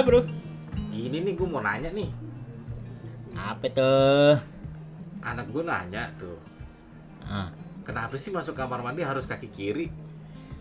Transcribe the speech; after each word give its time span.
Bro? 0.00 0.20
Ini 0.90 1.16
nih 1.20 1.32
gue 1.32 1.48
mau 1.48 1.60
nanya 1.60 1.90
nih. 1.90 2.10
Apa 3.32 3.66
tuh? 3.70 4.34
Anak 5.20 5.46
gue 5.48 5.62
nanya 5.62 6.10
tuh. 6.16 6.38
Ah, 7.22 7.48
Kenapa 7.80 8.14
sih 8.14 8.30
masuk 8.30 8.54
kamar 8.54 8.80
mandi 8.80 9.02
harus 9.02 9.24
kaki 9.24 9.48
kiri? 9.48 9.86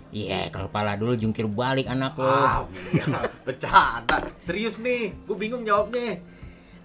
Iya, 0.10 0.50
kalau 0.50 0.66
kepala 0.66 0.98
dulu 0.98 1.14
jungkir 1.14 1.46
balik 1.46 1.86
anak 1.86 2.18
lo. 2.18 2.26
Ah, 2.26 2.66
iya. 2.90 3.06
bercanda. 3.46 4.18
Serius 4.42 4.80
nih, 4.80 5.14
gue 5.14 5.38
bingung 5.38 5.62
jawabnya. 5.62 6.18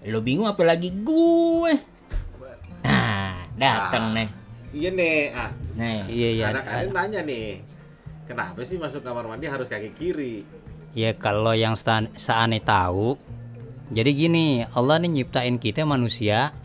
Lo 0.05 0.21
bingung 0.21 0.45
apalagi 0.45 0.93
gue. 0.93 1.73
Nah, 2.85 3.49
dateng 3.57 4.13
Ah. 4.13 4.15
nih. 4.15 4.27
Iya 4.75 4.89
nih, 4.91 5.17
ah, 5.31 5.49
Nih. 5.73 5.99
Iya 6.05 6.29
iya. 6.31 6.45
anak 6.51 6.63
anak 6.67 6.91
nanya 6.93 7.19
nih. 7.23 7.47
Kenapa 8.25 8.59
sih 8.61 8.77
masuk 8.77 9.01
kamar 9.01 9.25
mandi 9.25 9.47
harus 9.47 9.65
kaki 9.65 9.89
kiri? 9.95 10.43
Ya 10.95 11.11
kalau 11.11 11.51
yang 11.51 11.75
saane 11.75 12.63
tahu, 12.63 13.19
jadi 13.91 14.15
gini, 14.15 14.63
Allah 14.63 14.97
nih 15.03 15.21
nyiptain 15.21 15.59
kita 15.59 15.83
manusia 15.83 16.55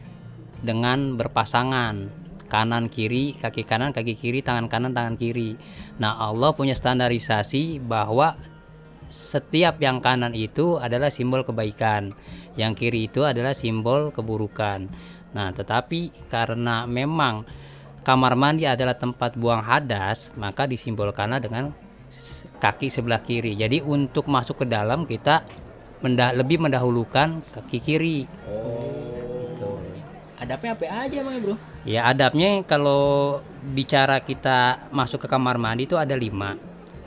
dengan 0.62 1.18
berpasangan 1.18 2.20
kanan 2.50 2.90
kiri 2.90 3.38
kaki 3.38 3.62
kanan 3.62 3.94
kaki 3.94 4.18
kiri 4.18 4.42
tangan 4.42 4.66
kanan 4.66 4.90
tangan 4.90 5.14
kiri. 5.18 5.54
Nah 6.02 6.18
Allah 6.18 6.50
punya 6.54 6.74
standarisasi 6.74 7.78
bahwa 7.82 8.34
setiap 9.10 9.82
yang 9.82 9.98
kanan 9.98 10.34
itu 10.34 10.78
adalah 10.78 11.10
simbol 11.10 11.42
kebaikan, 11.42 12.14
yang 12.54 12.78
kiri 12.78 13.10
itu 13.10 13.26
adalah 13.26 13.54
simbol 13.54 14.14
keburukan. 14.14 14.86
Nah 15.34 15.50
tetapi 15.54 16.30
karena 16.30 16.86
memang 16.86 17.46
kamar 18.06 18.34
mandi 18.38 18.66
adalah 18.66 18.94
tempat 18.94 19.34
buang 19.34 19.62
hadas, 19.62 20.34
maka 20.38 20.66
disimbolkanlah 20.66 21.42
dengan 21.42 21.74
kaki 22.60 22.92
sebelah 22.92 23.24
kiri. 23.24 23.56
Jadi 23.56 23.80
untuk 23.80 24.28
masuk 24.28 24.62
ke 24.62 24.66
dalam 24.68 25.08
kita 25.08 25.42
mendah- 26.04 26.36
lebih 26.36 26.60
mendahulukan 26.60 27.40
kaki 27.50 27.78
kiri. 27.80 28.28
Oh. 28.46 28.70
Adabnya 30.40 30.72
apa 30.72 30.84
aja 30.88 31.16
emang 31.20 31.36
bro? 31.44 31.54
Ya 31.84 32.00
adabnya 32.08 32.64
kalau 32.64 33.40
bicara 33.60 34.24
kita 34.24 34.88
masuk 34.88 35.24
ke 35.24 35.28
kamar 35.28 35.60
mandi 35.60 35.84
itu 35.84 36.00
ada 36.00 36.16
lima. 36.16 36.56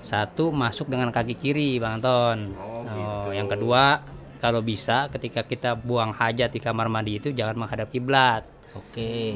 Satu 0.06 0.54
masuk 0.54 0.86
dengan 0.86 1.10
kaki 1.10 1.34
kiri, 1.34 1.82
Bang 1.82 1.98
Anton. 1.98 2.54
Oh, 2.54 2.86
gitu. 2.86 3.30
yang 3.34 3.50
kedua 3.50 4.06
kalau 4.38 4.62
bisa 4.62 5.10
ketika 5.10 5.42
kita 5.42 5.74
buang 5.74 6.14
hajat 6.14 6.54
di 6.54 6.60
kamar 6.62 6.94
mandi 6.94 7.18
itu 7.18 7.34
jangan 7.34 7.58
menghadap 7.58 7.90
kiblat. 7.90 8.46
Oke. 8.78 9.34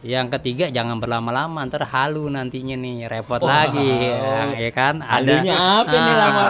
Yang 0.00 0.32
ketiga 0.32 0.66
jangan 0.66 0.96
berlama-lama 0.96 1.60
ntar 1.62 1.84
halu 1.84 2.26
nantinya 2.26 2.72
nih 2.72 3.04
repot 3.04 3.36
lagi 3.38 3.84
ya, 3.84 4.48
ya 4.58 4.70
kan 4.70 4.96
Halunya 4.98 5.52
apa 5.52 5.92
nih 5.92 6.00
Ah, 6.10 6.16
lama? 6.18 6.46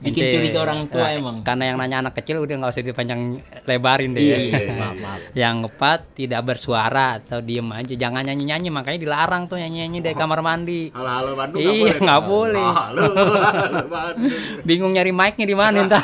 Bikin 0.00 0.22
ente. 0.22 0.32
curiga 0.34 0.58
orang 0.60 0.80
tua 0.86 1.04
Nah, 1.04 1.10
emang. 1.12 1.36
karena 1.40 1.64
yang 1.64 1.76
nanya 1.76 1.96
anak 2.00 2.14
kecil 2.14 2.40
udah 2.40 2.50
nggak 2.56 2.72
usah 2.72 2.82
dipanjang 2.82 3.22
lebarin 3.62 4.10
deh 4.10 4.20
Iya, 4.20 4.38
maaf 4.72 4.94
maaf. 4.96 5.18
yang 5.32 5.56
keempat 5.62 5.98
tidak 6.14 6.40
bersuara 6.42 7.06
atau 7.16 7.38
diem 7.38 7.68
aja 7.70 7.94
jangan 7.94 8.22
nyanyi 8.22 8.44
nyanyi 8.48 8.68
makanya 8.68 8.98
dilarang 8.98 9.42
tuh 9.44 9.56
nyanyi 9.56 9.86
nyanyi 9.86 9.98
dari 10.02 10.16
kamar 10.16 10.40
mandi 10.40 10.90
Halo 10.90 11.06
halo 11.06 11.30
Bandung 11.36 11.60
Iya, 11.62 11.94
nggak 11.96 12.22
boleh. 12.22 12.58
boleh. 12.58 12.66
Halo, 12.74 13.02
halo 13.06 13.82
Bandung. 13.86 14.40
bingung 14.66 14.90
nyari 14.90 15.12
mic-nya 15.12 15.44
di 15.44 15.54
mana 15.54 15.78
ntar 15.84 16.02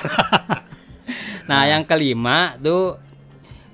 nah 1.48 1.62
yang 1.62 1.82
kelima 1.82 2.54
tuh 2.56 2.98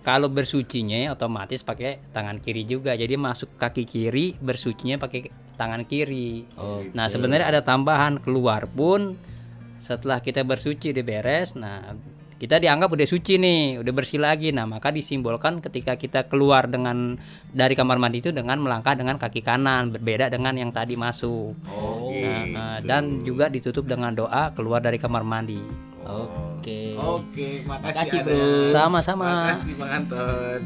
kalau 0.02 0.26
bersucinya 0.26 1.14
otomatis 1.14 1.62
pakai 1.62 2.02
tangan 2.10 2.42
kiri 2.42 2.66
juga. 2.66 2.98
Jadi 2.98 3.14
masuk 3.14 3.54
kaki 3.54 3.86
kiri 3.86 4.34
bersucinya 4.42 4.98
pakai 4.98 5.30
tangan 5.54 5.86
kiri. 5.86 6.46
Oh, 6.58 6.82
nah 6.90 7.06
sebenarnya 7.06 7.46
ada 7.48 7.62
tambahan. 7.62 8.18
Keluar 8.18 8.66
pun 8.66 9.14
setelah 9.78 10.18
kita 10.18 10.46
bersuci 10.46 10.94
udah 10.94 11.02
beres 11.02 11.58
nah 11.58 11.90
kita 12.38 12.62
dianggap 12.62 12.90
udah 12.90 13.06
suci 13.06 13.38
nih 13.38 13.78
udah 13.78 13.92
bersih 13.94 14.18
lagi. 14.18 14.50
Nah 14.50 14.66
maka 14.66 14.90
disimbolkan 14.90 15.62
ketika 15.62 15.94
kita 15.94 16.26
keluar 16.26 16.66
dengan 16.66 17.14
dari 17.54 17.78
kamar 17.78 18.02
mandi 18.02 18.18
itu 18.18 18.34
dengan 18.34 18.58
melangkah 18.58 18.98
dengan 18.98 19.14
kaki 19.14 19.38
kanan 19.46 19.94
berbeda 19.94 20.26
dengan 20.26 20.58
yang 20.58 20.74
tadi 20.74 20.98
masuk. 20.98 21.54
Oh, 21.70 22.10
Nah, 22.10 22.42
gitu. 22.42 22.54
nah, 22.58 22.76
dan 22.82 23.22
juga 23.22 23.46
ditutup 23.46 23.86
dengan 23.86 24.10
doa 24.10 24.50
keluar 24.58 24.82
dari 24.82 24.98
kamar 24.98 25.22
mandi. 25.22 25.91
Oke. 26.06 26.98
Oke, 26.98 27.48
makasih, 27.66 27.86
Makasih. 27.94 28.18
Bro. 28.26 28.72
Sama-sama. 28.74 29.30
Makasih 29.54 29.74
Bang 29.78 29.90
Anton. 30.02 30.62